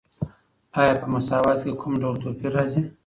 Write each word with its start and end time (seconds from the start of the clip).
آیا 0.79 0.93
په 1.01 1.07
مساوات 1.13 1.59
کې 1.65 1.71
کوم 1.81 1.93
ډول 2.01 2.15
توپیر 2.23 2.51
راځي؟ 2.57 2.83